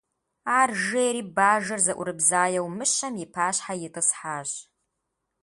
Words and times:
Ар 0.59 0.69
жери 0.85 1.21
бажэр 1.35 1.79
зыӏурыбзаеу 1.85 2.67
мыщэм 2.77 3.15
и 3.23 3.25
пащхьэ 3.33 3.73
итӏысхьащ. 3.87 4.51